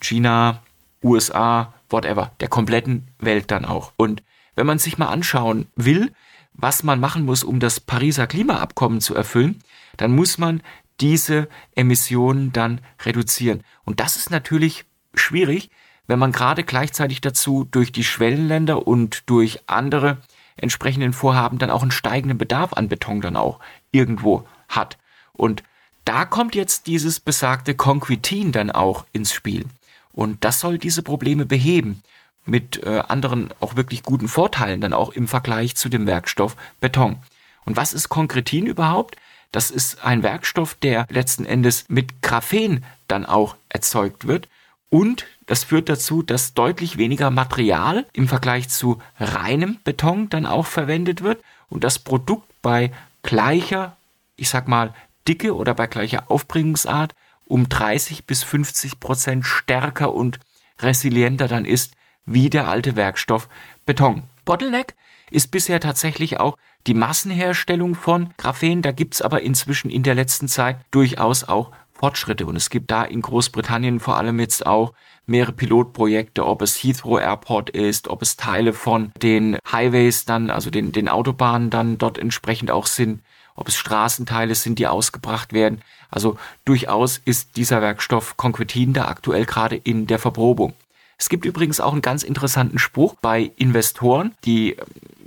China, 0.00 0.62
USA, 1.02 1.74
whatever, 1.90 2.32
der 2.40 2.48
kompletten 2.48 3.08
Welt 3.18 3.50
dann 3.50 3.64
auch. 3.64 3.92
Und 3.96 4.22
wenn 4.56 4.66
man 4.66 4.78
sich 4.78 4.98
mal 4.98 5.06
anschauen 5.06 5.66
will, 5.76 6.12
was 6.58 6.82
man 6.82 7.00
machen 7.00 7.24
muss, 7.24 7.44
um 7.44 7.60
das 7.60 7.80
Pariser 7.80 8.26
Klimaabkommen 8.26 9.00
zu 9.00 9.14
erfüllen, 9.14 9.62
dann 9.96 10.14
muss 10.14 10.36
man 10.36 10.60
diese 11.00 11.48
Emissionen 11.74 12.52
dann 12.52 12.80
reduzieren. 13.00 13.62
Und 13.84 14.00
das 14.00 14.16
ist 14.16 14.30
natürlich 14.30 14.84
schwierig, 15.14 15.70
wenn 16.08 16.18
man 16.18 16.32
gerade 16.32 16.64
gleichzeitig 16.64 17.20
dazu 17.20 17.66
durch 17.70 17.92
die 17.92 18.04
Schwellenländer 18.04 18.86
und 18.86 19.22
durch 19.30 19.60
andere 19.68 20.18
entsprechenden 20.56 21.12
Vorhaben 21.12 21.58
dann 21.58 21.70
auch 21.70 21.82
einen 21.82 21.92
steigenden 21.92 22.38
Bedarf 22.38 22.72
an 22.72 22.88
Beton 22.88 23.20
dann 23.20 23.36
auch 23.36 23.60
irgendwo 23.92 24.44
hat. 24.68 24.98
Und 25.32 25.62
da 26.04 26.24
kommt 26.24 26.56
jetzt 26.56 26.88
dieses 26.88 27.20
besagte 27.20 27.76
Conquitin 27.76 28.50
dann 28.50 28.72
auch 28.72 29.06
ins 29.12 29.32
Spiel. 29.32 29.66
Und 30.10 30.42
das 30.44 30.58
soll 30.58 30.78
diese 30.78 31.02
Probleme 31.02 31.46
beheben 31.46 32.02
mit 32.48 32.82
äh, 32.82 33.02
anderen 33.06 33.50
auch 33.60 33.76
wirklich 33.76 34.02
guten 34.02 34.28
Vorteilen 34.28 34.80
dann 34.80 34.92
auch 34.92 35.10
im 35.10 35.28
Vergleich 35.28 35.76
zu 35.76 35.88
dem 35.88 36.06
Werkstoff 36.06 36.56
Beton. 36.80 37.16
Und 37.64 37.76
was 37.76 37.92
ist 37.92 38.08
Konkretin 38.08 38.66
überhaupt? 38.66 39.16
Das 39.52 39.70
ist 39.70 40.04
ein 40.04 40.22
Werkstoff, 40.22 40.74
der 40.74 41.06
letzten 41.10 41.44
Endes 41.44 41.84
mit 41.88 42.22
Graphen 42.22 42.84
dann 43.06 43.24
auch 43.24 43.56
erzeugt 43.68 44.26
wird. 44.26 44.48
Und 44.90 45.26
das 45.46 45.64
führt 45.64 45.88
dazu, 45.88 46.22
dass 46.22 46.54
deutlich 46.54 46.96
weniger 46.96 47.30
Material 47.30 48.06
im 48.12 48.28
Vergleich 48.28 48.68
zu 48.68 49.00
reinem 49.18 49.78
Beton 49.84 50.28
dann 50.30 50.46
auch 50.46 50.66
verwendet 50.66 51.22
wird 51.22 51.42
und 51.68 51.84
das 51.84 51.98
Produkt 51.98 52.50
bei 52.62 52.90
gleicher, 53.22 53.96
ich 54.36 54.48
sag 54.48 54.68
mal, 54.68 54.94
Dicke 55.26 55.54
oder 55.54 55.74
bei 55.74 55.86
gleicher 55.86 56.30
Aufbringungsart 56.30 57.14
um 57.44 57.68
30 57.68 58.24
bis 58.24 58.42
50 58.42 59.00
Prozent 59.00 59.46
stärker 59.46 60.14
und 60.14 60.38
resilienter 60.80 61.48
dann 61.48 61.64
ist 61.64 61.92
wie 62.28 62.50
der 62.50 62.68
alte 62.68 62.96
Werkstoff 62.96 63.48
Beton. 63.86 64.22
Bottleneck 64.44 64.94
ist 65.30 65.50
bisher 65.50 65.80
tatsächlich 65.80 66.40
auch 66.40 66.56
die 66.86 66.94
Massenherstellung 66.94 67.94
von 67.94 68.30
Graphen. 68.36 68.82
Da 68.82 68.92
gibt's 68.92 69.20
aber 69.20 69.42
inzwischen 69.42 69.90
in 69.90 70.02
der 70.02 70.14
letzten 70.14 70.48
Zeit 70.48 70.78
durchaus 70.90 71.44
auch 71.44 71.72
Fortschritte. 71.92 72.46
Und 72.46 72.56
es 72.56 72.70
gibt 72.70 72.90
da 72.90 73.04
in 73.04 73.22
Großbritannien 73.22 74.00
vor 74.00 74.16
allem 74.16 74.40
jetzt 74.40 74.66
auch 74.66 74.94
mehrere 75.26 75.52
Pilotprojekte, 75.52 76.46
ob 76.46 76.62
es 76.62 76.82
Heathrow 76.82 77.20
Airport 77.20 77.70
ist, 77.70 78.08
ob 78.08 78.22
es 78.22 78.36
Teile 78.36 78.72
von 78.72 79.12
den 79.20 79.58
Highways 79.70 80.24
dann, 80.24 80.50
also 80.50 80.70
den, 80.70 80.92
den 80.92 81.08
Autobahnen 81.08 81.70
dann 81.70 81.98
dort 81.98 82.18
entsprechend 82.18 82.70
auch 82.70 82.86
sind, 82.86 83.20
ob 83.54 83.68
es 83.68 83.76
Straßenteile 83.76 84.54
sind, 84.54 84.78
die 84.78 84.86
ausgebracht 84.86 85.52
werden. 85.52 85.82
Also 86.10 86.38
durchaus 86.64 87.20
ist 87.24 87.56
dieser 87.56 87.82
Werkstoff 87.82 88.36
Conquetin 88.36 88.94
da 88.94 89.08
aktuell 89.08 89.44
gerade 89.44 89.76
in 89.76 90.06
der 90.06 90.18
Verprobung. 90.18 90.72
Es 91.18 91.28
gibt 91.28 91.44
übrigens 91.44 91.80
auch 91.80 91.92
einen 91.92 92.02
ganz 92.02 92.22
interessanten 92.22 92.78
Spruch 92.78 93.16
bei 93.20 93.50
Investoren, 93.56 94.34
die 94.44 94.76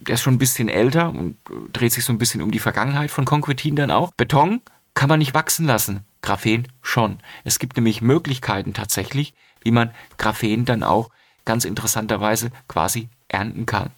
der 0.07 0.15
ist 0.15 0.21
schon 0.21 0.33
ein 0.33 0.39
bisschen 0.39 0.67
älter 0.67 1.09
und 1.09 1.37
dreht 1.73 1.93
sich 1.93 2.03
so 2.03 2.11
ein 2.11 2.17
bisschen 2.17 2.41
um 2.41 2.51
die 2.51 2.59
Vergangenheit 2.59 3.11
von 3.11 3.25
Conquetin 3.25 3.75
dann 3.75 3.91
auch. 3.91 4.11
Beton 4.17 4.61
kann 4.93 5.09
man 5.09 5.19
nicht 5.19 5.33
wachsen 5.33 5.65
lassen, 5.65 6.05
Graphen 6.21 6.67
schon. 6.81 7.19
Es 7.43 7.59
gibt 7.59 7.77
nämlich 7.77 8.01
Möglichkeiten 8.01 8.73
tatsächlich, 8.73 9.33
wie 9.61 9.71
man 9.71 9.91
Graphen 10.17 10.65
dann 10.65 10.83
auch 10.83 11.11
ganz 11.45 11.65
interessanterweise 11.65 12.51
quasi 12.67 13.09
ernten 13.27 13.65
kann. 13.65 13.91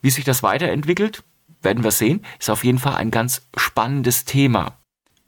Wie 0.00 0.10
sich 0.10 0.24
das 0.24 0.42
weiterentwickelt, 0.42 1.22
werden 1.62 1.84
wir 1.84 1.92
sehen. 1.92 2.24
Ist 2.40 2.50
auf 2.50 2.64
jeden 2.64 2.78
Fall 2.78 2.96
ein 2.96 3.12
ganz 3.12 3.42
spannendes 3.56 4.24
Thema. 4.24 4.76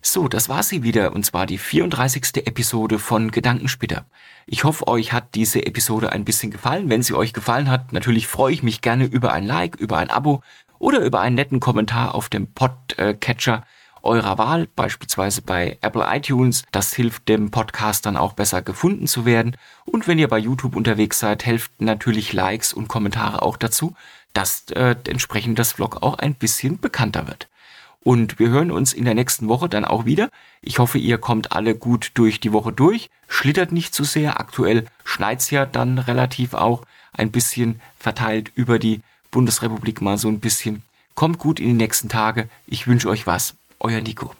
So, 0.07 0.29
das 0.29 0.51
war 0.51 0.62
sie 0.62 0.83
wieder 0.83 1.14
und 1.14 1.25
zwar 1.25 1.47
die 1.47 1.57
34. 1.57 2.47
Episode 2.47 2.99
von 2.99 3.31
Gedankenspitter. 3.31 4.05
Ich 4.47 4.62
hoffe, 4.62 4.87
euch 4.87 5.14
hat 5.14 5.35
diese 5.35 5.64
Episode 5.64 6.12
ein 6.12 6.27
bisschen 6.27 6.51
gefallen. 6.51 6.90
Wenn 6.90 7.03
sie 7.03 7.14
euch 7.14 7.33
gefallen 7.33 7.71
hat, 7.71 7.95
natürlich 7.95 8.27
freue 8.27 8.53
ich 8.53 8.62
mich 8.62 8.83
gerne 8.83 9.07
über 9.07 9.33
ein 9.33 9.47
Like, 9.47 9.77
über 9.77 9.97
ein 9.97 10.11
Abo 10.11 10.43
oder 10.79 11.01
über 11.01 11.23
einen 11.23 11.37
netten 11.37 11.59
Kommentar 11.59 12.14
auf 12.14 12.29
dem 12.29 12.53
Podcatcher 12.53 13.64
eurer 14.03 14.37
Wahl, 14.37 14.69
beispielsweise 14.77 15.40
bei 15.40 15.79
Apple 15.81 16.05
iTunes. 16.07 16.64
Das 16.71 16.93
hilft 16.93 17.27
dem 17.31 17.51
Podcast 17.51 18.05
dann 18.05 18.19
auch 18.19 18.35
besser 18.35 18.61
gefunden 18.61 19.07
zu 19.07 19.25
werden. 19.25 19.57
Und 19.87 20.07
wenn 20.07 20.19
ihr 20.19 20.29
bei 20.29 20.38
YouTube 20.38 20.77
unterwegs 20.77 21.19
seid, 21.19 21.47
helft 21.47 21.81
natürlich 21.81 22.35
Likes 22.35 22.75
und 22.75 22.88
Kommentare 22.88 23.40
auch 23.40 23.57
dazu, 23.57 23.95
dass 24.35 24.67
äh, 24.73 24.97
entsprechend 25.09 25.59
das 25.59 25.73
Vlog 25.73 26.03
auch 26.03 26.19
ein 26.19 26.35
bisschen 26.35 26.79
bekannter 26.79 27.27
wird. 27.27 27.49
Und 28.05 28.38
wir 28.38 28.51
hören 28.51 28.71
uns 28.71 28.93
in 28.93 29.07
der 29.07 29.14
nächsten 29.14 29.49
Woche 29.49 29.69
dann 29.69 29.87
auch 29.87 30.05
wieder. 30.05 30.29
Ich 30.61 30.79
hoffe, 30.79 30.99
ihr 30.99 31.17
kommt 31.19 31.53
alle 31.53 31.75
gut 31.75 32.12
durch 32.14 32.38
die 32.38 32.53
Woche 32.53 32.71
durch. 32.71 33.11
Schlittert 33.29 33.73
nicht 33.73 33.95
zu 33.95 34.05
so 34.05 34.11
sehr. 34.11 34.38
Aktuell 34.38 34.85
schneit's 35.05 35.51
ja 35.51 35.64
dann 35.64 35.99
relativ 35.99 36.53
auch 36.53 36.85
ein 37.14 37.33
bisschen 37.33 37.81
verteilt 37.99 38.53
über 38.55 38.79
die 38.79 39.01
Bundesrepublik 39.31 40.03
mal 40.03 40.19
so 40.19 40.29
ein 40.29 40.40
bisschen. 40.40 40.83
Kommt 41.14 41.38
gut 41.38 41.59
in 41.59 41.67
die 41.67 41.73
nächsten 41.73 42.11
Tage. 42.11 42.49
Ich 42.67 42.87
wünsche 42.87 43.09
euch 43.09 43.27
was. 43.27 43.55
Euer 43.81 44.03
Nico. 44.03 44.35